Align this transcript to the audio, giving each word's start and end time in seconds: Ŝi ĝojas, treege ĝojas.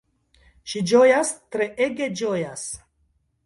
Ŝi 0.73 0.81
ĝojas, 0.93 1.31
treege 1.57 2.11
ĝojas. 2.23 2.69